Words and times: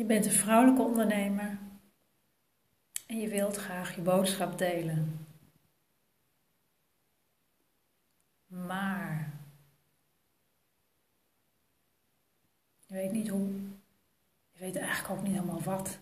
Je 0.00 0.06
bent 0.06 0.26
een 0.26 0.32
vrouwelijke 0.32 0.82
ondernemer 0.82 1.58
en 3.06 3.18
je 3.18 3.28
wilt 3.28 3.56
graag 3.56 3.94
je 3.94 4.00
boodschap 4.00 4.58
delen. 4.58 5.26
Maar 8.46 9.32
je 12.86 12.94
weet 12.94 13.12
niet 13.12 13.28
hoe. 13.28 13.50
Je 14.50 14.58
weet 14.58 14.76
eigenlijk 14.76 15.18
ook 15.18 15.22
niet 15.22 15.32
helemaal 15.32 15.62
wat. 15.62 15.98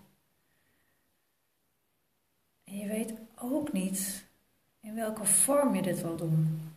En 2.64 2.76
je 2.76 2.86
weet 2.86 3.14
ook 3.34 3.72
niet 3.72 4.24
in 4.80 4.94
welke 4.94 5.24
vorm 5.24 5.74
je 5.74 5.82
dit 5.82 6.00
wil 6.00 6.16
doen. 6.16 6.72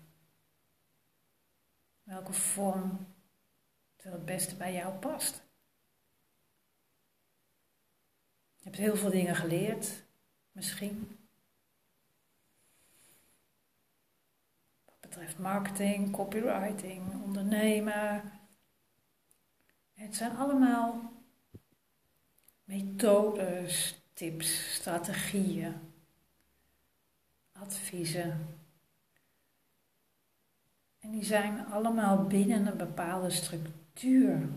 Welke 2.04 2.34
vorm 2.34 3.08
het 3.96 4.26
beste 4.26 4.56
bij 4.56 4.74
jou 4.74 4.94
past. 4.94 5.41
Je 8.62 8.68
hebt 8.70 8.78
heel 8.78 8.96
veel 8.96 9.10
dingen 9.10 9.36
geleerd, 9.36 10.04
misschien. 10.52 11.18
Wat 14.86 15.00
betreft 15.00 15.40
marketing, 15.40 16.12
copywriting, 16.12 17.24
ondernemen. 17.24 18.32
Het 19.94 20.16
zijn 20.16 20.38
allemaal 20.38 21.12
methodes, 22.64 24.02
tips, 24.14 24.73
strategieën, 24.73 25.73
adviezen. 27.52 28.59
En 31.00 31.12
die 31.12 31.23
zijn 31.23 31.66
allemaal 31.66 32.28
binnen 32.28 32.68
een 32.68 32.78
bepaalde 32.78 33.30
structuur. 33.30 34.50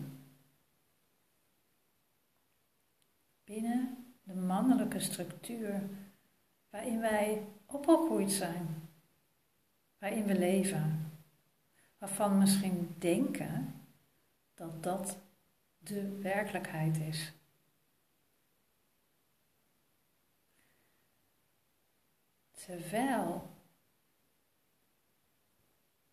Binnen 3.55 4.15
de 4.23 4.35
mannelijke 4.35 5.01
structuur 5.01 5.89
waarin 6.71 7.01
wij 7.01 7.47
opgegroeid 7.67 8.33
zijn, 8.33 8.89
waarin 9.99 10.25
we 10.25 10.39
leven, 10.39 11.13
waarvan 11.99 12.39
misschien 12.39 12.95
denken 12.99 13.75
dat 14.55 14.83
dat 14.83 15.19
de 15.79 16.19
werkelijkheid 16.19 16.97
is. 16.97 17.33
Terwijl 22.53 23.51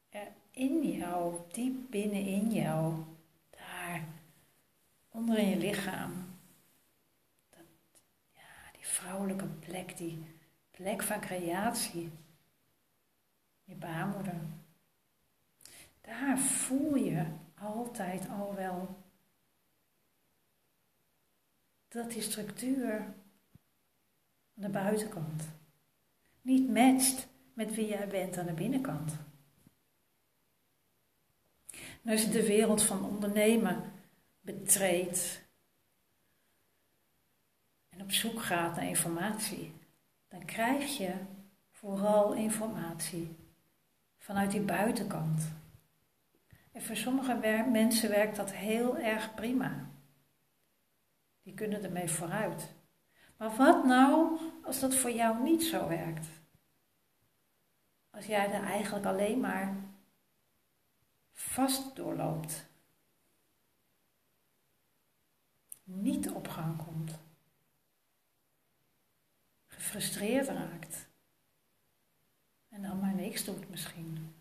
er 0.10 0.32
in 0.52 0.92
jou, 0.92 1.36
diep 1.52 1.90
binnenin 1.90 2.52
jou, 2.52 3.04
daar 3.50 4.08
onder 5.10 5.38
in 5.38 5.50
je 5.50 5.58
lichaam, 5.58 6.31
vrouwelijke 8.92 9.46
plek, 9.46 9.98
die 9.98 10.24
plek 10.72 11.04
van 11.04 11.20
creatie, 11.20 12.12
je 13.64 13.76
baarmoeder. 13.76 14.42
Daar 16.02 16.40
voel 16.40 16.96
je 16.96 17.26
altijd 17.60 18.30
al 18.30 18.56
wel 18.56 19.04
dat 21.88 22.12
die 22.12 22.22
structuur 22.22 23.00
aan 23.00 23.14
de 24.54 24.70
buitenkant 24.70 25.44
niet 26.42 26.70
matcht 26.70 27.28
met 27.54 27.76
wie 27.76 27.88
jij 27.88 28.08
bent 28.08 28.38
aan 28.38 28.46
de 28.46 28.54
binnenkant. 28.54 29.14
En 32.04 32.12
als 32.12 32.22
je 32.22 32.30
de 32.30 32.46
wereld 32.46 32.84
van 32.84 33.06
ondernemen 33.06 33.92
betreedt, 34.42 35.41
op 38.02 38.12
zoek 38.12 38.42
gaat 38.42 38.76
naar 38.76 38.86
informatie, 38.86 39.74
dan 40.28 40.46
krijg 40.46 40.98
je 40.98 41.14
vooral 41.70 42.34
informatie 42.34 43.36
vanuit 44.18 44.52
die 44.52 44.62
buitenkant. 44.62 45.54
En 46.72 46.82
voor 46.82 46.96
sommige 46.96 47.66
mensen 47.72 48.10
werkt 48.10 48.36
dat 48.36 48.52
heel 48.52 48.98
erg 48.98 49.34
prima. 49.34 49.90
Die 51.42 51.54
kunnen 51.54 51.84
ermee 51.84 52.10
vooruit. 52.10 52.74
Maar 53.38 53.56
wat 53.56 53.86
nou 53.86 54.40
als 54.64 54.80
dat 54.80 54.96
voor 54.96 55.12
jou 55.12 55.44
niet 55.44 55.64
zo 55.64 55.88
werkt? 55.88 56.28
Als 58.10 58.26
jij 58.26 58.52
er 58.52 58.64
eigenlijk 58.64 59.06
alleen 59.06 59.40
maar 59.40 59.76
vast 61.32 61.96
doorloopt. 61.96 62.70
Niet 65.84 66.30
op 66.30 66.48
gang 66.48 66.86
komt 66.86 67.20
gefrustreerd 69.82 70.48
raakt. 70.48 71.10
En 72.70 72.82
dan 72.82 73.00
maar 73.00 73.14
niks 73.14 73.44
doet 73.46 73.70
misschien. 73.70 74.36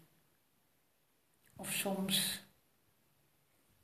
Of 1.57 1.73
soms 1.73 2.43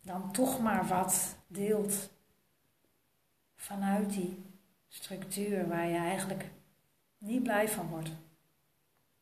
dan 0.00 0.32
toch 0.32 0.60
maar 0.60 0.86
wat 0.86 1.36
deelt 1.46 2.10
vanuit 3.54 4.10
die 4.10 4.44
structuur 4.88 5.68
waar 5.68 5.86
je 5.86 5.96
eigenlijk 5.96 6.50
niet 7.18 7.42
blij 7.42 7.68
van 7.68 7.88
wordt. 7.88 8.10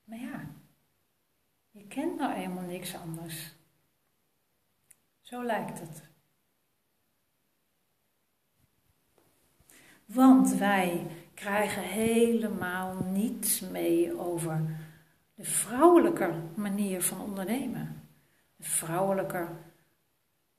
Maar 0.05 0.19
ja, 0.19 0.45
je 1.71 1.87
kent 1.87 2.17
nou 2.19 2.35
eenmaal 2.35 2.65
niks 2.65 2.95
anders. 2.95 3.55
Zo 5.21 5.45
lijkt 5.45 5.81
het. 5.81 6.03
Want 10.05 10.55
wij 10.55 11.07
krijgen 11.35 11.83
helemaal 11.83 12.95
niets 13.13 13.61
mee 13.61 14.19
over 14.19 14.63
de 15.35 15.45
vrouwelijke 15.45 16.33
manier 16.55 17.03
van 17.03 17.21
ondernemen. 17.21 18.03
De 18.57 18.65
vrouwelijke 18.65 19.49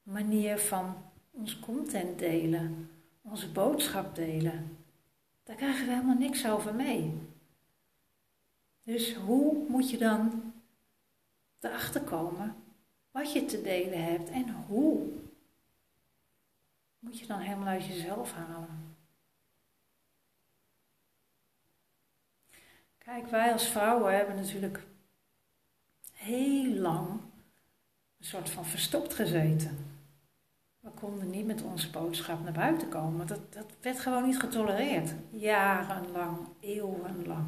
manier 0.03 0.59
van 0.59 0.95
ons 1.31 1.59
content 1.59 2.19
delen, 2.19 2.89
onze 3.21 3.51
boodschap 3.51 4.15
delen. 4.15 4.77
Daar 5.43 5.55
krijgen 5.55 5.85
we 5.85 5.91
helemaal 5.91 6.17
niks 6.17 6.47
over 6.47 6.75
mee. 6.75 7.13
Dus 8.83 9.15
hoe 9.15 9.65
moet 9.67 9.89
je 9.89 9.97
dan 9.97 10.53
erachter 11.59 12.01
komen 12.01 12.55
wat 13.11 13.33
je 13.33 13.45
te 13.45 13.61
delen 13.61 14.03
hebt 14.03 14.29
en 14.29 14.49
hoe? 14.67 15.07
Moet 16.99 17.19
je 17.19 17.25
dan 17.25 17.39
helemaal 17.39 17.67
uit 17.67 17.85
jezelf 17.85 18.33
halen. 18.33 18.94
Kijk, 23.05 23.27
wij 23.27 23.51
als 23.51 23.67
vrouwen 23.67 24.15
hebben 24.15 24.35
natuurlijk 24.35 24.83
heel 26.11 26.73
lang 26.73 27.09
een 28.19 28.25
soort 28.25 28.49
van 28.49 28.65
verstopt 28.65 29.13
gezeten. 29.13 29.77
We 30.79 30.89
konden 30.89 31.29
niet 31.29 31.45
met 31.45 31.61
onze 31.61 31.89
boodschap 31.89 32.43
naar 32.43 32.53
buiten 32.53 32.89
komen. 32.89 33.27
Dat, 33.27 33.53
dat 33.53 33.65
werd 33.81 33.99
gewoon 33.99 34.25
niet 34.25 34.39
getolereerd. 34.39 35.13
Jarenlang, 35.29 36.37
eeuwenlang. 36.59 37.45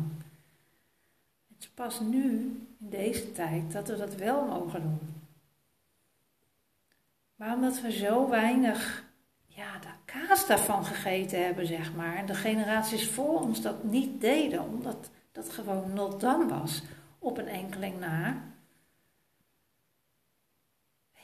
Het 1.48 1.60
is 1.60 1.70
pas 1.70 2.00
nu, 2.00 2.30
in 2.80 2.90
deze 2.90 3.32
tijd, 3.32 3.72
dat 3.72 3.88
we 3.88 3.98
dat 3.98 4.16
wel 4.16 4.46
mogen 4.46 4.82
doen. 4.82 5.00
Maar 7.36 7.54
omdat 7.56 7.82
we 7.82 7.92
zo 7.92 8.30
weinig 8.30 9.04
ja, 9.46 9.80
kaas 10.06 10.48
daarvan 10.48 10.86
gegeten 10.86 11.46
hebben, 11.46 11.68
zeg 11.68 11.94
maar. 11.94 12.16
En 12.16 12.26
de 12.26 12.36
generaties 12.36 13.10
voor 13.10 13.42
ons 13.42 13.62
dat 13.62 13.84
niet 13.84 14.22
deden, 14.22 14.64
omdat 14.64 15.10
dat 15.38 15.50
gewoon 15.50 15.94
not 15.94 16.22
dan 16.22 16.48
was, 16.48 16.82
op 17.20 17.38
een 17.38 17.48
enkeling 17.48 18.00
na, 18.00 18.44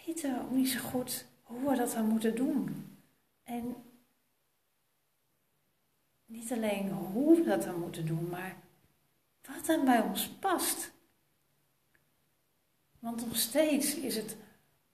weten 0.05 0.41
ook 0.41 0.51
niet 0.51 0.69
zo 0.69 0.79
goed 0.79 1.25
hoe 1.41 1.69
we 1.69 1.75
dat 1.75 1.91
dan 1.91 2.07
moeten 2.07 2.35
doen. 2.35 2.87
En 3.43 3.75
niet 6.25 6.51
alleen 6.51 6.91
hoe 6.91 7.35
we 7.35 7.43
dat 7.43 7.63
dan 7.63 7.79
moeten 7.79 8.05
doen, 8.05 8.29
maar 8.29 8.55
wat 9.41 9.65
dan 9.65 9.85
bij 9.85 10.01
ons 10.01 10.29
past. 10.29 10.91
Want 12.99 13.25
nog 13.25 13.35
steeds 13.35 13.95
is 13.95 14.15
het 14.15 14.37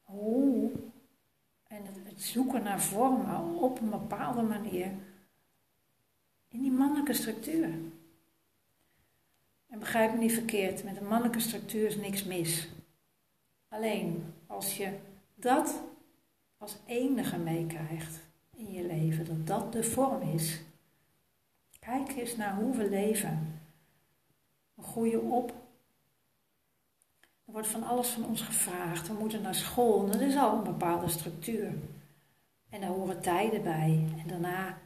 hoe 0.02 0.72
en 1.68 1.86
het, 1.86 1.96
het 2.04 2.22
zoeken 2.22 2.64
naar 2.64 2.82
vormen 2.82 3.56
op 3.56 3.80
een 3.80 3.90
bepaalde 3.90 4.42
manier 4.42 4.92
in 6.48 6.62
die 6.62 6.72
mannelijke 6.72 7.14
structuur. 7.14 7.70
En 9.70 9.80
begrijp 9.80 10.14
me 10.14 10.18
niet 10.18 10.34
verkeerd, 10.34 10.84
met 10.84 10.98
een 10.98 11.08
mannelijke 11.08 11.40
structuur 11.40 11.86
is 11.86 11.96
niks 11.96 12.24
mis. 12.24 12.70
Alleen 13.68 14.34
als 14.48 14.78
je 14.78 14.98
dat 15.36 15.82
als 16.58 16.78
enige 16.86 17.38
meekrijgt 17.38 18.20
in 18.56 18.72
je 18.72 18.86
leven, 18.86 19.26
dat 19.26 19.48
dat 19.48 19.74
de 19.74 19.84
vorm 19.84 20.22
is. 20.22 20.62
Kijk 21.80 22.16
eens 22.18 22.36
naar 22.36 22.56
hoe 22.56 22.76
we 22.76 22.90
leven. 22.90 23.62
We 24.74 24.84
groeien 24.84 25.22
op. 25.22 25.50
Er 27.46 27.56
wordt 27.56 27.68
van 27.68 27.84
alles 27.84 28.08
van 28.08 28.26
ons 28.26 28.42
gevraagd. 28.42 29.08
We 29.08 29.14
moeten 29.14 29.42
naar 29.42 29.56
school. 29.56 30.06
Dat 30.06 30.22
is 30.22 30.36
al 30.36 30.58
een 30.58 30.64
bepaalde 30.64 31.10
structuur. 31.10 31.74
En 32.70 32.82
daar 32.82 32.90
horen 32.90 33.22
tijden 33.22 33.64
bij. 33.64 34.08
En 34.18 34.28
daarna 34.28 34.78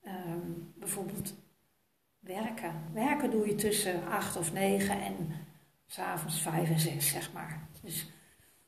ehm, 0.00 0.50
bijvoorbeeld 0.74 1.34
werken. 2.26 2.72
Werken 2.92 3.30
doe 3.30 3.46
je 3.46 3.54
tussen 3.54 4.06
acht 4.08 4.36
of 4.36 4.52
negen 4.52 5.00
en 5.00 5.14
s'avonds 5.86 6.40
vijf 6.40 6.70
en 6.70 6.80
zes, 6.80 7.08
zeg 7.10 7.32
maar. 7.32 7.68
Dus 7.82 8.10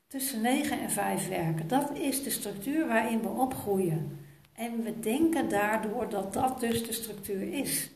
tussen 0.07 0.41
negen 0.41 0.79
en 0.79 0.89
vijf 0.89 1.27
werken. 1.27 1.67
Dat 1.67 1.97
is 1.97 2.23
de 2.23 2.29
structuur 2.29 2.87
waarin 2.87 3.21
we 3.21 3.27
opgroeien. 3.27 4.19
En 4.53 4.83
we 4.83 4.99
denken 4.99 5.49
daardoor 5.49 6.09
dat 6.09 6.33
dat 6.33 6.59
dus 6.59 6.85
de 6.85 6.93
structuur 6.93 7.53
is. 7.53 7.91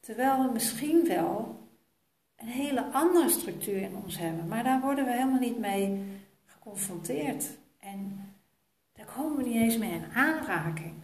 Terwijl 0.00 0.46
we 0.46 0.52
misschien 0.52 1.06
wel 1.06 1.58
een 2.36 2.48
hele 2.48 2.84
andere 2.92 3.28
structuur 3.28 3.82
in 3.82 3.96
ons 4.04 4.18
hebben, 4.18 4.48
maar 4.48 4.64
daar 4.64 4.80
worden 4.80 5.04
we 5.04 5.10
helemaal 5.10 5.38
niet 5.38 5.58
mee 5.58 6.02
geconfronteerd. 6.44 7.44
En 7.78 8.20
daar 8.92 9.06
komen 9.16 9.36
we 9.36 9.42
niet 9.42 9.62
eens 9.62 9.78
mee 9.78 9.92
in 9.92 10.12
aanraking. 10.14 10.94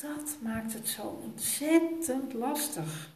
Dat 0.00 0.36
maakt 0.42 0.72
het 0.72 0.88
zo 0.88 1.02
ontzettend 1.02 2.32
lastig. 2.32 3.10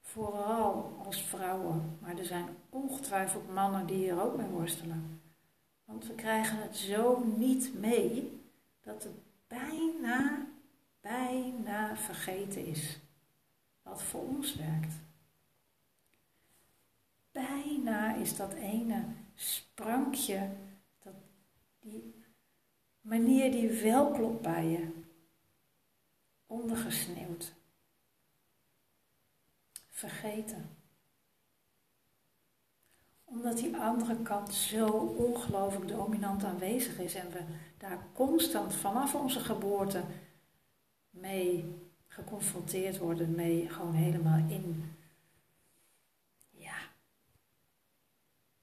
Vooral 0.00 1.00
als 1.04 1.22
vrouwen, 1.22 1.98
maar 2.00 2.18
er 2.18 2.24
zijn 2.24 2.46
ongetwijfeld 2.70 3.54
mannen 3.54 3.86
die 3.86 3.96
hier 3.96 4.22
ook 4.22 4.36
mee 4.36 4.46
worstelen. 4.46 5.20
Want 5.84 6.06
we 6.06 6.14
krijgen 6.14 6.62
het 6.62 6.76
zo 6.76 7.24
niet 7.36 7.74
mee 7.74 8.40
dat 8.80 9.02
het 9.02 9.12
bijna, 9.46 10.46
bijna 11.00 11.96
vergeten 11.96 12.66
is 12.66 12.98
wat 13.82 14.02
voor 14.02 14.20
ons 14.20 14.54
werkt. 14.54 14.94
Bijna 17.32 18.14
is 18.14 18.36
dat 18.36 18.52
ene 18.52 19.04
sprankje, 19.34 20.48
dat, 21.02 21.14
die 21.80 22.14
manier 23.00 23.50
die 23.50 23.68
wel 23.68 24.10
klopt 24.10 24.42
bij 24.42 24.66
je, 24.66 25.01
ondergesneeuwd. 26.52 27.52
Vergeten 29.88 30.76
omdat 33.24 33.56
die 33.56 33.76
andere 33.76 34.22
kant 34.22 34.54
zo 34.54 34.86
ongelooflijk 35.16 35.88
dominant 35.88 36.44
aanwezig 36.44 36.98
is 36.98 37.14
en 37.14 37.30
we 37.30 37.44
daar 37.78 38.06
constant 38.12 38.74
vanaf 38.74 39.14
onze 39.14 39.40
geboorte 39.40 40.04
mee 41.10 41.74
geconfronteerd 42.06 42.98
worden, 42.98 43.34
mee 43.34 43.68
gewoon 43.68 43.94
helemaal 43.94 44.48
in, 44.48 44.96
ja, 46.50 46.76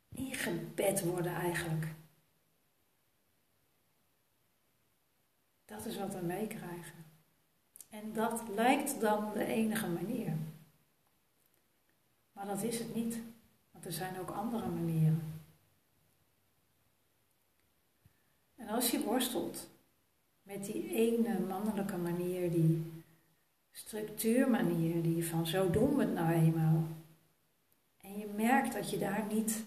ingebed 0.09 1.03
worden 1.03 1.33
eigenlijk. 1.33 1.88
Dat 5.65 5.85
is 5.85 5.97
wat 5.97 6.13
we 6.13 6.21
meekrijgen. 6.21 7.08
En 7.89 8.13
dat 8.13 8.44
lijkt 8.56 9.01
dan 9.01 9.33
de 9.33 9.45
enige 9.45 9.88
manier. 9.88 10.38
Maar 12.31 12.45
dat 12.45 12.63
is 12.63 12.80
het 12.80 12.95
niet. 12.95 13.19
Want 13.71 13.86
er 13.86 13.91
zijn 13.91 14.19
ook 14.19 14.30
andere 14.30 14.68
manieren. 14.68 15.41
En 18.56 18.68
als 18.68 18.91
je 18.91 19.03
worstelt 19.03 19.69
met 20.41 20.65
die 20.65 20.94
ene 20.94 21.39
mannelijke 21.39 21.97
manier, 21.97 22.51
die 22.51 23.03
structuurmanier, 23.71 25.03
die 25.03 25.25
van 25.25 25.47
zo 25.47 25.69
doen 25.69 25.95
we 25.95 26.03
het 26.03 26.13
nou 26.13 26.33
eenmaal. 26.33 26.88
En 27.97 28.18
je 28.18 28.27
merkt 28.27 28.74
dat 28.74 28.89
je 28.89 28.97
daar 28.97 29.25
niet 29.25 29.63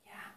ja, 0.00 0.34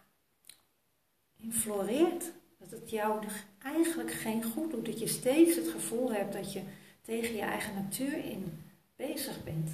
in 1.36 1.52
floreert. 1.52 2.32
Dat 2.58 2.70
het 2.70 2.90
jou 2.90 3.26
eigenlijk 3.64 4.12
geen 4.12 4.44
goed 4.44 4.70
doet. 4.70 4.86
Dat 4.86 4.98
je 4.98 5.06
steeds 5.06 5.56
het 5.56 5.68
gevoel 5.68 6.12
hebt 6.12 6.32
dat 6.32 6.52
je 6.52 6.62
tegen 7.02 7.34
je 7.34 7.42
eigen 7.42 7.74
natuur 7.74 8.24
in 8.24 8.62
bezig 8.96 9.44
bent. 9.44 9.70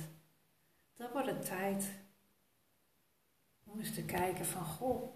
Dan 0.96 1.08
wordt 1.12 1.29
het 1.29 1.44
tijd 1.44 1.90
om 3.64 3.79
eens 3.79 3.94
te 3.94 4.05
kijken 4.05 4.46
van, 4.46 4.64
goh, 4.64 5.08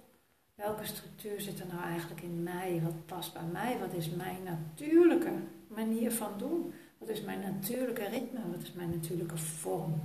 welke 0.54 0.86
structuur 0.86 1.40
zit 1.40 1.60
er 1.60 1.66
nou 1.66 1.82
eigenlijk 1.82 2.20
in 2.20 2.42
mij? 2.42 2.80
Wat 2.82 3.06
past 3.06 3.32
bij 3.32 3.42
mij? 3.52 3.78
Wat 3.78 3.92
is 3.92 4.10
mijn 4.10 4.42
natuurlijke 4.42 5.32
manier 5.66 6.12
van 6.12 6.38
doen? 6.38 6.72
Wat 6.98 7.08
is 7.08 7.20
mijn 7.20 7.40
natuurlijke 7.40 8.08
ritme? 8.08 8.50
Wat 8.50 8.62
is 8.62 8.72
mijn 8.72 8.90
natuurlijke 8.90 9.36
vorm? 9.36 10.00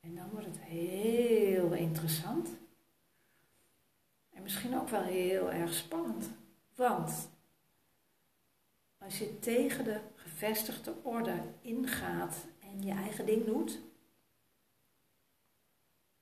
En 0.00 0.14
dan 0.14 0.30
wordt 0.30 0.46
het 0.46 0.60
heel 0.60 1.72
interessant. 1.72 2.55
En 4.46 4.52
misschien 4.52 4.78
ook 4.78 4.88
wel 4.88 5.02
heel 5.02 5.52
erg 5.52 5.74
spannend. 5.74 6.30
Want 6.74 7.28
als 8.98 9.18
je 9.18 9.38
tegen 9.38 9.84
de 9.84 10.00
gevestigde 10.14 10.94
orde 11.02 11.42
ingaat 11.60 12.36
en 12.60 12.82
je 12.82 12.92
eigen 12.92 13.26
ding 13.26 13.44
doet, 13.44 13.80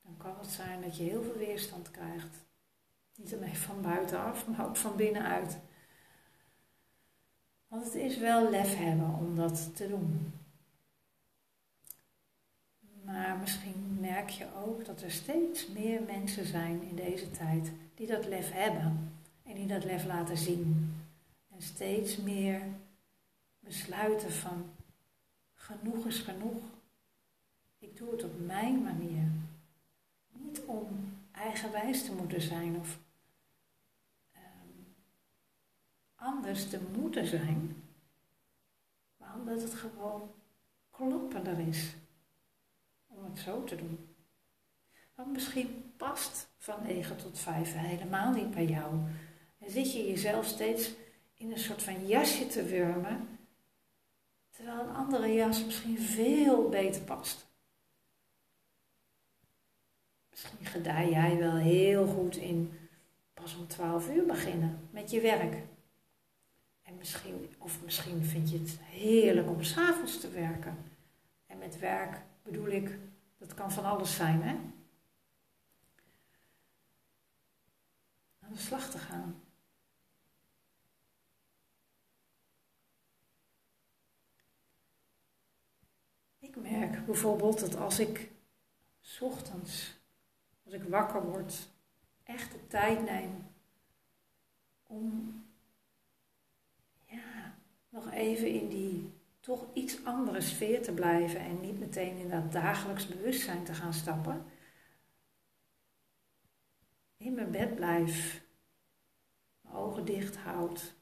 dan 0.02 0.16
kan 0.16 0.38
het 0.38 0.50
zijn 0.50 0.82
dat 0.82 0.96
je 0.96 1.02
heel 1.02 1.22
veel 1.22 1.36
weerstand 1.36 1.90
krijgt. 1.90 2.44
Niet 3.14 3.34
alleen 3.34 3.56
van 3.56 3.82
buitenaf, 3.82 4.48
maar 4.48 4.66
ook 4.66 4.76
van 4.76 4.96
binnenuit. 4.96 5.58
Want 7.68 7.84
het 7.84 7.94
is 7.94 8.18
wel 8.18 8.50
lef 8.50 8.76
hebben 8.76 9.14
om 9.18 9.36
dat 9.36 9.76
te 9.76 9.88
doen. 9.88 10.32
Maar 13.04 13.36
misschien 13.36 13.96
merk 14.00 14.28
je 14.28 14.46
ook 14.64 14.84
dat 14.84 15.02
er 15.02 15.10
steeds 15.10 15.66
meer 15.68 16.02
mensen 16.02 16.46
zijn 16.46 16.82
in 16.82 16.96
deze 16.96 17.30
tijd 17.30 17.72
die 17.94 18.06
dat 18.06 18.26
lef 18.26 18.50
hebben 18.52 19.12
en 19.42 19.54
die 19.54 19.66
dat 19.66 19.84
lef 19.84 20.04
laten 20.04 20.36
zien. 20.36 20.94
En 21.50 21.62
steeds 21.62 22.16
meer 22.16 22.62
besluiten 23.58 24.32
van 24.32 24.70
genoeg 25.54 26.06
is 26.06 26.18
genoeg. 26.18 26.62
Ik 27.78 27.96
doe 27.96 28.10
het 28.10 28.24
op 28.24 28.46
mijn 28.46 28.82
manier. 28.82 29.28
Niet 30.32 30.60
om 30.66 30.86
eigenwijs 31.32 32.04
te 32.04 32.12
moeten 32.12 32.40
zijn 32.40 32.76
of 32.76 32.98
ehm, 34.32 34.42
anders 36.14 36.68
te 36.68 36.80
moeten 36.96 37.26
zijn, 37.26 37.82
maar 39.16 39.34
omdat 39.34 39.62
het 39.62 39.74
gewoon 39.74 40.30
kloppender 40.90 41.58
is 41.58 41.94
om 43.24 43.30
het 43.30 43.40
zo 43.40 43.64
te 43.64 43.76
doen. 43.76 44.14
Want 45.14 45.32
misschien 45.32 45.92
past 45.96 46.48
van 46.58 46.82
9 46.82 47.16
tot 47.16 47.38
5 47.38 47.74
helemaal 47.76 48.32
niet 48.32 48.50
bij 48.50 48.66
jou. 48.66 48.94
En 49.58 49.70
zit 49.70 49.92
je 49.92 50.06
jezelf 50.06 50.46
steeds 50.46 50.90
in 51.34 51.50
een 51.50 51.58
soort 51.58 51.82
van 51.82 52.06
jasje 52.06 52.46
te 52.46 52.64
wurmen 52.64 53.34
Terwijl 54.54 54.80
een 54.80 54.94
andere 54.94 55.32
jas 55.32 55.64
misschien 55.64 55.98
veel 55.98 56.68
beter 56.68 57.02
past. 57.02 57.46
Misschien 60.30 60.66
gedij 60.66 61.10
jij 61.10 61.38
wel 61.38 61.56
heel 61.56 62.06
goed 62.06 62.36
in 62.36 62.72
pas 63.34 63.56
om 63.56 63.66
12 63.66 64.08
uur 64.08 64.26
beginnen 64.26 64.88
met 64.90 65.10
je 65.10 65.20
werk. 65.20 65.62
En 66.82 66.96
misschien, 66.96 67.54
of 67.58 67.82
misschien 67.82 68.24
vind 68.24 68.50
je 68.50 68.58
het 68.58 68.78
heerlijk 68.80 69.48
om 69.48 69.62
s'avonds 69.62 70.20
te 70.20 70.30
werken. 70.30 70.76
En 71.46 71.58
met 71.58 71.78
werk 71.78 72.20
bedoel 72.42 72.68
ik, 72.68 72.98
dat 73.36 73.54
kan 73.54 73.72
van 73.72 73.84
alles 73.84 74.16
zijn, 74.16 74.42
hè? 74.42 74.54
Aan 78.40 78.52
de 78.52 78.58
slag 78.58 78.90
te 78.90 78.98
gaan. 78.98 79.42
Ik 86.38 86.56
merk 86.56 87.06
bijvoorbeeld 87.06 87.60
dat 87.60 87.76
als 87.76 87.98
ik 87.98 88.30
s 89.00 89.20
ochtends, 89.20 89.94
als 90.64 90.74
ik 90.74 90.82
wakker 90.82 91.22
word, 91.22 91.68
echt 92.22 92.52
de 92.52 92.66
tijd 92.66 93.02
neem 93.02 93.46
om 94.86 95.44
ja, 97.06 97.54
nog 97.88 98.10
even 98.10 98.48
in 98.48 98.68
die 98.68 99.12
toch 99.44 99.66
iets 99.72 100.04
andere 100.04 100.40
sfeer 100.40 100.82
te 100.82 100.92
blijven 100.92 101.40
en 101.40 101.60
niet 101.60 101.78
meteen 101.78 102.16
in 102.16 102.28
dat 102.28 102.52
dagelijks 102.52 103.08
bewustzijn 103.08 103.64
te 103.64 103.74
gaan 103.74 103.92
stappen. 103.92 104.44
In 107.16 107.34
mijn 107.34 107.50
bed 107.50 107.74
blijf, 107.74 108.44
mijn 109.60 109.74
ogen 109.74 110.04
dicht 110.04 110.36
houd 110.36 110.94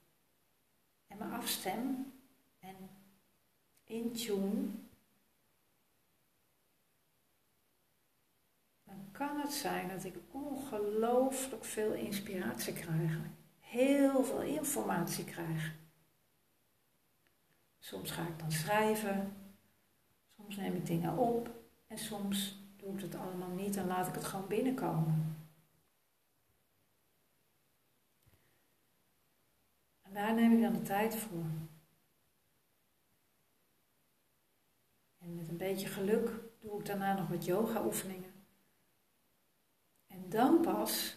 en 1.07 1.19
me 1.19 1.25
afstem 1.25 2.13
en 2.59 2.77
in 3.85 4.13
tune 4.13 4.71
kan 9.13 9.41
het 9.41 9.53
zijn 9.53 9.89
dat 9.89 10.05
ik 10.05 10.15
ongelooflijk 10.31 11.65
veel 11.65 11.93
inspiratie 11.93 12.73
krijg. 12.73 13.19
Heel 13.59 14.25
veel 14.25 14.43
informatie 14.43 15.25
krijg. 15.25 15.82
Soms 17.83 18.11
ga 18.11 18.27
ik 18.27 18.39
dan 18.39 18.53
schrijven, 18.53 19.37
soms 20.37 20.57
neem 20.57 20.75
ik 20.75 20.87
dingen 20.87 21.17
op 21.17 21.51
en 21.87 21.99
soms 21.99 22.62
doe 22.77 22.95
ik 22.95 23.01
het 23.01 23.15
allemaal 23.15 23.49
niet 23.49 23.77
en 23.77 23.87
laat 23.87 24.09
ik 24.09 24.15
het 24.15 24.25
gewoon 24.25 24.47
binnenkomen. 24.47 25.37
En 30.03 30.12
daar 30.12 30.35
neem 30.35 30.53
ik 30.53 30.61
dan 30.61 30.73
de 30.73 30.83
tijd 30.83 31.17
voor. 31.17 31.45
En 35.19 35.35
met 35.35 35.49
een 35.49 35.57
beetje 35.57 35.89
geluk 35.89 36.31
doe 36.61 36.79
ik 36.79 36.87
daarna 36.87 37.15
nog 37.15 37.29
wat 37.29 37.45
yoga 37.45 37.85
oefeningen. 37.85 38.33
En 40.07 40.29
dan 40.29 40.61
pas 40.61 41.17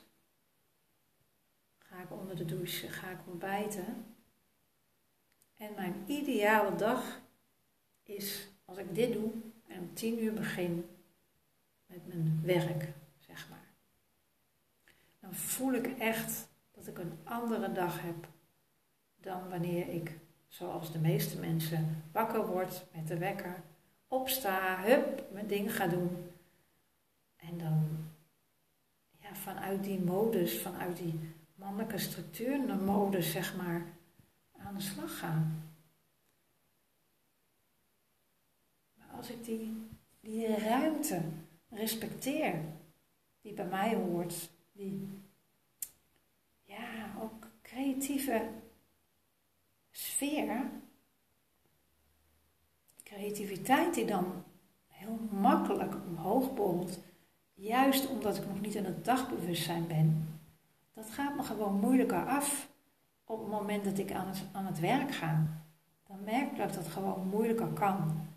ga 1.78 2.02
ik 2.02 2.12
onder 2.12 2.36
de 2.36 2.46
douche, 2.46 2.90
ga 2.90 3.10
ik 3.10 3.28
ontbijten. 3.28 4.16
En 5.58 5.74
mijn 5.76 6.04
ideale 6.06 6.76
dag 6.76 7.22
is 8.04 8.48
als 8.66 8.78
ik 8.78 8.96
dit 8.96 9.14
doe 9.14 9.32
en 9.68 9.80
om 9.80 9.94
tien 9.94 10.24
uur 10.24 10.34
begin 10.34 10.90
met 11.86 12.08
mijn 12.08 12.42
werk, 12.44 12.94
zeg 13.18 13.50
maar. 13.50 13.68
Dan 15.20 15.34
voel 15.34 15.74
ik 15.74 15.88
echt 15.88 16.48
dat 16.72 16.88
ik 16.88 16.98
een 16.98 17.18
andere 17.24 17.72
dag 17.72 18.02
heb 18.02 18.28
dan 19.16 19.50
wanneer 19.50 19.88
ik, 19.88 20.18
zoals 20.48 20.92
de 20.92 21.00
meeste 21.00 21.40
mensen, 21.40 22.04
wakker 22.12 22.48
word 22.48 22.86
met 22.94 23.08
de 23.08 23.18
wekker, 23.18 23.64
opsta, 24.08 24.84
hup, 24.84 25.24
mijn 25.32 25.48
ding 25.48 25.76
ga 25.76 25.88
doen. 25.88 26.32
En 27.36 27.58
dan 27.58 28.06
ja, 29.20 29.36
vanuit 29.36 29.84
die 29.84 30.00
modus, 30.00 30.62
vanuit 30.62 30.98
die 30.98 31.20
mannelijke 31.56 31.98
structuur, 31.98 32.76
modus, 32.76 33.32
zeg 33.32 33.56
maar, 33.56 33.86
aan 34.76 34.82
de 34.82 34.88
slag 34.88 35.18
gaan. 35.20 35.74
Maar 38.94 39.18
als 39.18 39.30
ik 39.30 39.44
die, 39.44 39.88
die 40.20 40.58
ruimte 40.58 41.22
respecteer, 41.70 42.62
die 43.42 43.54
bij 43.54 43.66
mij 43.66 43.96
hoort, 43.96 44.50
die 44.72 45.08
ja, 46.64 47.16
ook 47.22 47.48
creatieve 47.62 48.50
sfeer, 49.92 50.70
creativiteit 53.04 53.94
die 53.94 54.06
dan 54.06 54.44
heel 54.88 55.20
makkelijk 55.32 55.96
omhoog 56.08 56.54
borrelt, 56.54 57.00
juist 57.54 58.08
omdat 58.08 58.38
ik 58.38 58.48
nog 58.48 58.62
niet 58.62 58.76
in 58.76 58.86
het 58.86 59.06
dagbewustzijn 59.06 59.88
ben, 59.88 60.40
dat 60.94 61.10
gaat 61.10 61.36
me 61.36 61.44
gewoon 61.44 61.80
moeilijker 61.80 62.26
af 62.26 62.74
op 63.26 63.40
het 63.40 63.50
moment 63.50 63.84
dat 63.84 63.98
ik 63.98 64.12
aan 64.12 64.28
het, 64.28 64.44
aan 64.52 64.66
het 64.66 64.80
werk 64.80 65.16
ga. 65.16 65.48
Dan 66.08 66.24
merk 66.24 66.52
ik 66.52 66.58
dat 66.58 66.74
dat 66.74 66.88
gewoon 66.88 67.28
moeilijker 67.28 67.68
kan. 67.68 68.28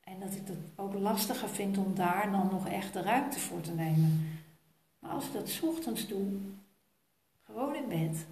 En 0.00 0.20
dat 0.20 0.34
ik 0.34 0.46
het 0.46 0.58
ook 0.76 0.94
lastiger 0.94 1.48
vind 1.48 1.78
om 1.78 1.94
daar 1.94 2.30
dan 2.30 2.48
nog 2.50 2.68
echt 2.68 2.92
de 2.92 3.02
ruimte 3.02 3.38
voor 3.40 3.60
te 3.60 3.72
nemen. 3.72 4.40
Maar 4.98 5.10
als 5.10 5.26
ik 5.26 5.32
dat 5.32 5.60
ochtends 5.62 6.08
doe, 6.08 6.26
gewoon 7.42 7.74
in 7.74 7.88
bed, 7.88 8.26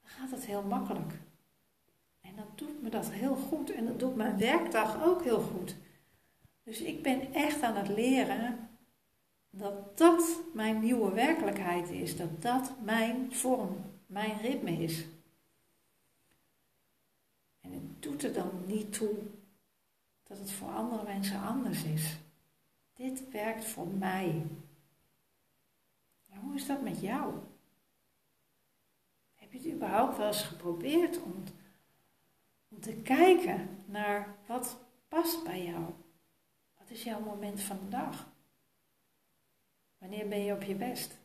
dan 0.00 0.10
gaat 0.10 0.30
het 0.30 0.44
heel 0.44 0.62
makkelijk. 0.62 1.12
En 2.20 2.36
dan 2.36 2.46
doet 2.54 2.82
me 2.82 2.88
dat 2.88 3.10
heel 3.10 3.36
goed 3.36 3.70
en 3.70 3.86
dat 3.86 3.98
doet 3.98 4.16
mijn 4.16 4.38
werkdag 4.38 5.04
ook 5.04 5.22
heel 5.22 5.40
goed. 5.40 5.76
Dus 6.62 6.80
ik 6.80 7.02
ben 7.02 7.32
echt 7.32 7.62
aan 7.62 7.76
het 7.76 7.88
leren 7.88 8.68
dat 9.50 9.98
dat 9.98 10.40
mijn 10.54 10.80
nieuwe 10.80 11.12
werkelijkheid 11.12 11.90
is, 11.90 12.16
dat 12.16 12.42
dat 12.42 12.72
mijn 12.82 13.32
vorm, 13.32 13.76
mijn 14.06 14.40
ritme 14.40 14.70
is. 14.70 15.04
En 17.60 17.72
het 17.72 18.02
doet 18.02 18.22
er 18.22 18.32
dan 18.32 18.66
niet 18.66 18.92
toe 18.92 19.16
dat 20.22 20.38
het 20.38 20.50
voor 20.50 20.68
andere 20.68 21.02
mensen 21.02 21.40
anders 21.40 21.84
is. 21.84 22.16
Dit 22.92 23.30
werkt 23.30 23.64
voor 23.64 23.88
mij. 23.88 24.46
hoe 26.26 26.54
is 26.54 26.66
dat 26.66 26.82
met 26.82 27.00
jou? 27.00 27.34
Heb 29.34 29.52
je 29.52 29.58
het 29.58 29.74
überhaupt 29.74 30.16
wel 30.16 30.26
eens 30.26 30.42
geprobeerd 30.42 31.22
om, 31.22 31.44
om 32.68 32.80
te 32.80 32.94
kijken 32.94 33.84
naar 33.86 34.36
wat 34.46 34.76
past 35.08 35.44
bij 35.44 35.64
jou? 35.64 35.84
Wat 36.78 36.90
is 36.90 37.02
jouw 37.02 37.20
moment 37.20 37.60
van 37.60 37.78
de 37.78 37.88
dag? 37.88 38.28
Wanneer 39.98 40.28
ben 40.28 40.40
je 40.40 40.54
op 40.54 40.62
je 40.62 40.74
best? 40.74 41.18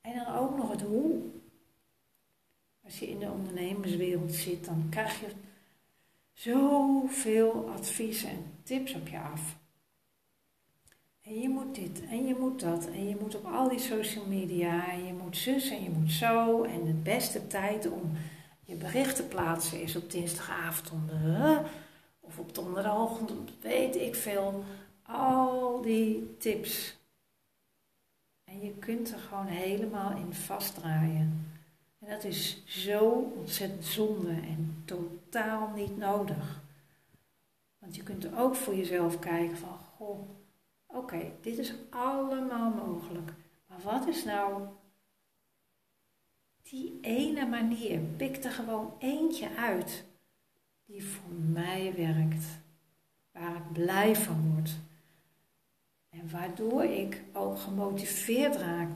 En 0.00 0.14
dan 0.14 0.34
ook 0.34 0.56
nog 0.56 0.70
het 0.70 0.80
hoe. 0.80 1.22
Als 2.84 2.98
je 2.98 3.08
in 3.08 3.18
de 3.18 3.30
ondernemerswereld 3.30 4.34
zit, 4.34 4.64
dan 4.64 4.86
krijg 4.90 5.20
je 5.20 5.26
zoveel 6.32 7.70
advies 7.70 8.24
en 8.24 8.44
tips 8.62 8.94
op 8.94 9.08
je 9.08 9.18
af. 9.18 9.58
En 11.22 11.40
je 11.40 11.48
moet 11.48 11.74
dit 11.74 12.02
en 12.08 12.26
je 12.26 12.34
moet 12.34 12.60
dat 12.60 12.86
en 12.86 13.08
je 13.08 13.16
moet 13.20 13.34
op 13.34 13.44
al 13.44 13.68
die 13.68 13.78
social 13.78 14.26
media 14.26 14.90
en 14.90 15.06
je 15.06 15.12
moet 15.12 15.36
zus 15.36 15.70
en 15.70 15.82
je 15.82 15.90
moet 15.90 16.12
zo. 16.12 16.62
En 16.62 16.84
de 16.84 16.92
beste 16.92 17.46
tijd 17.46 17.90
om 17.90 18.12
je 18.64 18.74
bericht 18.74 19.16
te 19.16 19.22
plaatsen 19.22 19.82
is 19.82 19.96
op 19.96 20.10
dinsdagavond 20.10 21.10
of 22.20 22.38
op 22.38 22.54
donderdagochtend, 22.54 23.50
weet 23.60 23.96
ik 23.96 24.14
veel. 24.14 24.64
Al 25.02 25.80
die 25.80 26.36
tips. 26.38 26.98
Je 28.60 28.74
kunt 28.78 29.12
er 29.12 29.18
gewoon 29.18 29.46
helemaal 29.46 30.16
in 30.16 30.34
vastdraaien. 30.34 31.46
En 31.98 32.10
dat 32.10 32.24
is 32.24 32.62
zo 32.66 33.32
ontzettend 33.36 33.84
zonde 33.84 34.30
en 34.30 34.82
totaal 34.84 35.72
niet 35.74 35.96
nodig. 35.96 36.62
Want 37.78 37.96
je 37.96 38.02
kunt 38.02 38.36
ook 38.36 38.54
voor 38.54 38.74
jezelf 38.74 39.18
kijken 39.18 39.56
van, 39.56 39.78
goh, 39.96 40.28
oké, 40.86 41.32
dit 41.40 41.58
is 41.58 41.74
allemaal 41.90 42.70
mogelijk. 42.70 43.32
Maar 43.66 43.80
wat 43.82 44.08
is 44.08 44.24
nou 44.24 44.62
die 46.62 46.98
ene 47.00 47.46
manier? 47.46 48.00
Pik 48.00 48.44
er 48.44 48.50
gewoon 48.50 48.92
eentje 48.98 49.56
uit 49.56 50.04
die 50.84 51.04
voor 51.04 51.32
mij 51.32 51.94
werkt. 51.96 52.44
Waar 53.30 53.56
ik 53.56 53.72
blij 53.72 54.16
van 54.16 54.54
word. 54.54 54.70
Waardoor 56.30 56.84
ik 56.84 57.22
ook 57.32 57.58
gemotiveerd 57.58 58.56
raak 58.56 58.88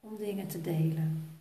om 0.00 0.16
dingen 0.16 0.46
te 0.46 0.60
delen. 0.60 1.38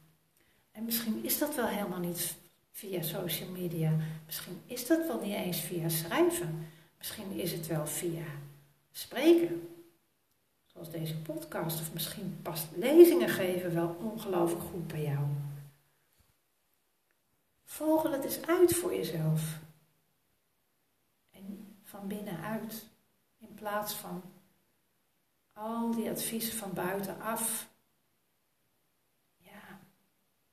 En 0.72 0.86
misschien 0.86 1.24
is 1.24 1.38
dat 1.38 1.56
wel 1.56 1.68
helemaal 1.68 2.00
niet 2.00 2.36
via 2.72 3.02
social 3.02 3.50
media. 3.50 3.96
Misschien 4.26 4.62
is 4.66 4.88
dat 4.88 5.08
wel 5.08 5.22
niet 5.22 5.36
eens 5.36 5.60
via 5.60 5.90
schrijven. 5.90 6.68
Misschien 6.98 7.32
is 7.32 7.52
het 7.52 7.68
wel 7.68 7.88
via 7.88 8.26
spreken. 8.92 9.70
Zoals 10.66 10.92
deze 10.92 11.18
podcast. 11.18 11.80
Of 11.80 11.94
misschien 11.94 12.40
past 12.42 12.68
lezingen 12.76 13.30
geven 13.30 13.74
wel 13.74 13.96
ongelooflijk 14.00 14.64
goed 14.64 14.88
bij 14.88 15.04
jou. 15.04 15.26
Vogel 17.64 18.12
het 18.12 18.24
eens 18.24 18.42
uit 18.42 18.76
voor 18.76 18.96
jezelf. 18.96 19.60
En 21.32 21.76
van 21.84 22.08
binnenuit. 22.08 22.86
In 23.38 23.54
plaats 23.54 23.94
van 23.94 24.22
al 25.56 25.92
die 25.92 26.10
adviezen 26.10 26.54
van 26.54 26.74
buitenaf 26.74 27.70
ja, 29.38 29.80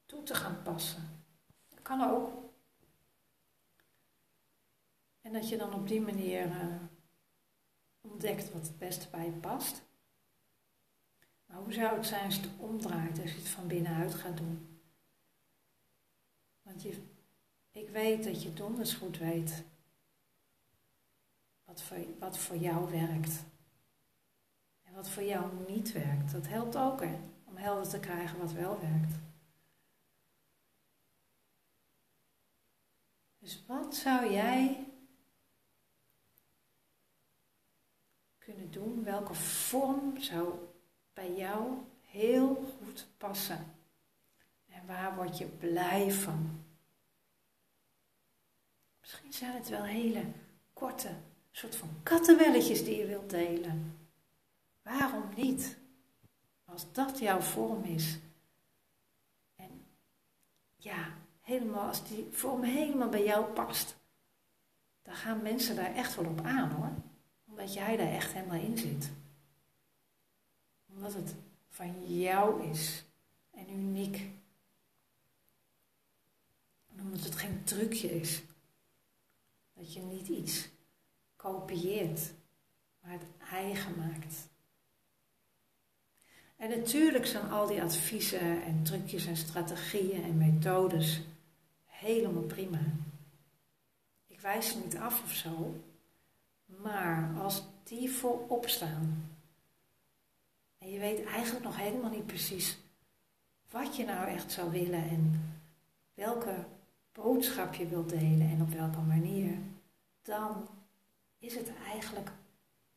toe 0.07 0.23
te 0.23 0.35
gaan 0.35 0.63
passen. 0.63 1.25
Dat 1.69 1.83
kan 1.83 2.11
ook. 2.11 2.51
En 5.21 5.33
dat 5.33 5.49
je 5.49 5.57
dan 5.57 5.75
op 5.75 5.89
die 5.89 6.01
manier 6.01 6.47
uh, 6.47 6.77
ontdekt 8.01 8.53
wat 8.53 8.67
het 8.67 8.79
beste 8.79 9.09
bij 9.11 9.25
je 9.25 9.31
past. 9.31 9.83
Maar 11.47 11.59
hoe 11.59 11.73
zou 11.73 11.97
het 11.97 12.07
zijn 12.07 12.25
als 12.25 12.35
je 12.35 12.41
het 12.41 12.59
omdraait, 12.59 13.21
als 13.21 13.31
je 13.31 13.39
het 13.39 13.49
van 13.49 13.67
binnenuit 13.67 14.15
gaat 14.15 14.37
doen? 14.37 14.81
Want 16.63 16.83
je, 16.83 17.03
ik 17.71 17.89
weet 17.89 18.25
dat 18.25 18.43
je 18.43 18.53
donders 18.53 18.95
goed 18.95 19.19
weet 19.19 19.65
wat 21.65 21.83
voor, 21.83 22.19
wat 22.19 22.39
voor 22.39 22.57
jou 22.57 22.91
werkt 22.91 23.45
wat 24.95 25.09
voor 25.09 25.23
jou 25.23 25.53
niet 25.69 25.93
werkt. 25.93 26.33
Dat 26.33 26.49
helpt 26.49 26.77
ook? 26.77 27.03
Om 27.45 27.57
helder 27.57 27.89
te 27.89 28.01
krijgen 28.01 28.39
wat 28.39 28.53
wel 28.53 28.81
werkt. 28.81 29.15
Dus 33.39 33.65
wat 33.67 33.95
zou 33.97 34.33
jij 34.33 34.87
kunnen 38.39 38.71
doen? 38.71 39.05
Welke 39.05 39.35
vorm 39.35 40.21
zou 40.21 40.55
bij 41.13 41.35
jou 41.35 41.73
heel 42.01 42.55
goed 42.55 43.07
passen? 43.17 43.75
En 44.69 44.87
waar 44.87 45.17
word 45.17 45.39
je 45.39 45.47
blij 45.47 46.13
van? 46.13 46.65
Misschien 49.01 49.33
zijn 49.33 49.55
het 49.55 49.69
wel 49.69 49.85
hele 49.85 50.25
korte, 50.73 51.11
soort 51.51 51.77
van 51.77 51.89
kattenwelletjes 52.03 52.85
die 52.85 52.97
je 52.97 53.07
wilt 53.07 53.31
delen. 53.31 54.02
Waarom 54.83 55.29
niet? 55.35 55.79
Als 56.65 56.93
dat 56.93 57.19
jouw 57.19 57.41
vorm 57.41 57.85
is. 57.85 58.19
En 59.55 59.87
ja, 60.77 61.17
helemaal, 61.41 61.87
als 61.87 62.09
die 62.09 62.29
vorm 62.31 62.63
helemaal 62.63 63.09
bij 63.09 63.25
jou 63.25 63.53
past, 63.53 63.97
dan 65.03 65.15
gaan 65.15 65.43
mensen 65.43 65.77
daar 65.77 65.95
echt 65.95 66.15
wel 66.15 66.27
op 66.27 66.41
aan 66.41 66.71
hoor. 66.71 66.93
Omdat 67.45 67.75
jij 67.75 67.97
daar 67.97 68.13
echt 68.13 68.33
helemaal 68.33 68.61
in 68.61 68.79
zit. 68.79 69.11
Omdat 70.89 71.15
het 71.15 71.35
van 71.69 72.19
jou 72.19 72.69
is 72.71 73.05
en 73.51 73.71
uniek. 73.71 74.17
En 76.87 77.01
omdat 77.01 77.21
het 77.25 77.37
geen 77.37 77.65
trucje 77.65 78.21
is. 78.21 78.43
Dat 79.73 79.93
je 79.93 80.01
niet 80.01 80.29
iets 80.29 80.69
kopieert, 81.37 82.33
maar 83.01 83.13
het 83.13 83.27
eigen 83.51 83.97
maakt. 83.97 84.51
En 86.63 86.69
natuurlijk 86.69 87.27
zijn 87.27 87.51
al 87.51 87.67
die 87.67 87.83
adviezen 87.83 88.63
en 88.63 88.83
trucjes 88.83 89.27
en 89.27 89.37
strategieën 89.37 90.25
en 90.25 90.39
methodes 90.39 91.21
helemaal 91.85 92.43
prima. 92.43 92.79
Ik 94.27 94.41
wijs 94.41 94.69
ze 94.69 94.79
niet 94.79 94.97
af 94.97 95.23
of 95.25 95.33
zo, 95.33 95.75
maar 96.65 97.35
als 97.41 97.63
die 97.83 98.11
voorop 98.11 98.69
staan 98.69 99.31
en 100.79 100.91
je 100.91 100.99
weet 100.99 101.25
eigenlijk 101.25 101.65
nog 101.65 101.77
helemaal 101.77 102.11
niet 102.11 102.27
precies 102.27 102.79
wat 103.71 103.97
je 103.97 104.05
nou 104.05 104.29
echt 104.29 104.53
zou 104.53 104.71
willen 104.71 105.09
en 105.09 105.55
welke 106.15 106.65
boodschap 107.13 107.75
je 107.75 107.87
wilt 107.87 108.09
delen 108.09 108.51
en 108.51 108.63
op 108.63 108.71
welke 108.71 109.01
manier, 109.01 109.59
dan 110.23 110.69
is 111.39 111.55
het 111.55 111.71
eigenlijk 111.93 112.31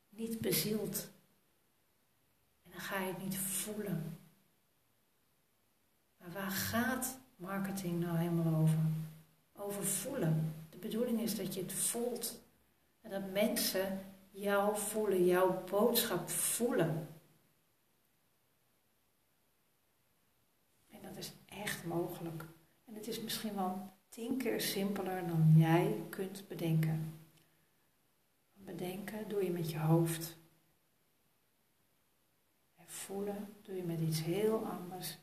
niet 0.09 0.39
bezield. 0.39 1.13
En 2.75 2.81
ga 2.81 2.99
je 2.99 3.07
het 3.07 3.23
niet 3.23 3.37
voelen. 3.37 4.19
Maar 6.17 6.31
waar 6.31 6.51
gaat 6.51 7.17
marketing 7.35 7.99
nou 7.99 8.17
helemaal 8.17 8.61
over? 8.61 8.79
Over 9.53 9.83
voelen. 9.83 10.55
De 10.69 10.77
bedoeling 10.77 11.21
is 11.21 11.35
dat 11.35 11.53
je 11.53 11.61
het 11.61 11.73
voelt. 11.73 12.39
En 13.01 13.09
dat 13.09 13.31
mensen 13.31 13.99
jou 14.31 14.77
voelen, 14.77 15.25
jouw 15.25 15.63
boodschap 15.63 16.29
voelen. 16.29 17.07
En 20.91 21.01
dat 21.01 21.17
is 21.17 21.31
echt 21.45 21.85
mogelijk. 21.85 22.45
En 22.85 22.95
het 22.95 23.07
is 23.07 23.21
misschien 23.21 23.55
wel 23.55 23.93
tien 24.09 24.37
keer 24.37 24.61
simpeler 24.61 25.27
dan 25.27 25.53
jij 25.57 26.03
kunt 26.09 26.47
bedenken. 26.47 27.19
Bedenken 28.53 29.27
doe 29.27 29.43
je 29.43 29.51
met 29.51 29.71
je 29.71 29.79
hoofd. 29.79 30.37
En 32.95 33.01
voelen 33.01 33.55
doe 33.61 33.75
je 33.75 33.83
met 33.83 33.99
iets 33.99 34.23
heel 34.23 34.65
anders. 34.67 35.17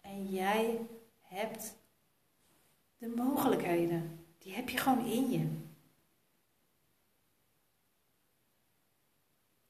En 0.00 0.30
jij 0.30 0.86
hebt 1.20 1.76
de 2.96 3.08
mogelijkheden. 3.08 4.24
Die 4.38 4.52
heb 4.52 4.68
je 4.68 4.76
gewoon 4.76 5.04
in 5.04 5.30
je. 5.30 5.48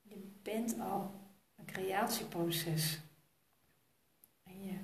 Je 0.02 0.16
bent 0.42 0.80
al 0.80 1.14
een 1.56 1.64
creatieproces. 1.64 3.00
En 4.42 4.64
je 4.64 4.78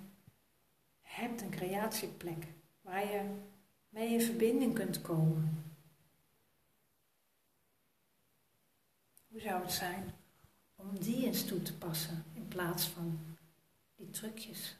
hebt 1.02 1.40
een 1.40 1.50
creatieplek 1.50 2.46
waar 2.80 3.06
je 3.06 3.40
mee 3.88 4.08
in 4.08 4.20
verbinding 4.20 4.74
kunt 4.74 5.02
komen. 5.02 5.74
Hoe 9.28 9.40
zou 9.40 9.62
het 9.62 9.72
zijn 9.72 10.15
om 10.88 10.98
die 10.98 11.26
eens 11.26 11.44
toe 11.44 11.62
te 11.62 11.78
passen 11.78 12.24
in 12.32 12.48
plaats 12.48 12.86
van 12.86 13.36
die 13.94 14.10
trucjes, 14.10 14.76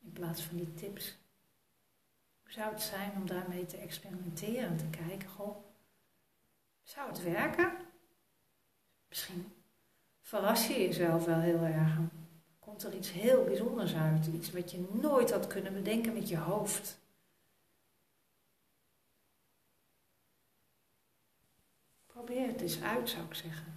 in 0.00 0.12
plaats 0.12 0.42
van 0.42 0.56
die 0.56 0.74
tips? 0.74 1.16
Hoe 2.42 2.52
zou 2.52 2.72
het 2.72 2.82
zijn 2.82 3.12
om 3.16 3.26
daarmee 3.26 3.66
te 3.66 3.76
experimenteren, 3.76 4.76
te 4.76 4.86
kijken, 4.90 5.28
goh, 5.28 5.56
zou 6.82 7.08
het 7.08 7.22
werken? 7.22 7.72
Misschien 9.08 9.52
verras 10.20 10.66
je 10.66 10.74
jezelf 10.74 11.24
wel 11.24 11.40
heel 11.40 11.62
erg. 11.62 11.98
Komt 12.58 12.82
er 12.82 12.94
iets 12.94 13.12
heel 13.12 13.44
bijzonders 13.44 13.94
uit, 13.94 14.26
iets 14.26 14.50
wat 14.50 14.70
je 14.70 14.88
nooit 14.92 15.30
had 15.30 15.46
kunnen 15.46 15.74
bedenken 15.74 16.12
met 16.12 16.28
je 16.28 16.38
hoofd. 16.38 16.98
Probeer 22.06 22.46
het 22.46 22.60
eens 22.60 22.82
uit, 22.82 23.08
zou 23.08 23.24
ik 23.24 23.34
zeggen. 23.34 23.73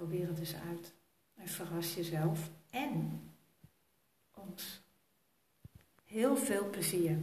Probeer 0.00 0.28
het 0.28 0.38
eens 0.38 0.54
uit. 0.54 0.92
En 1.34 1.48
verras 1.48 1.94
jezelf 1.94 2.50
en 2.70 3.20
ons. 4.34 4.80
Heel 6.04 6.36
veel 6.36 6.70
plezier. 6.70 7.18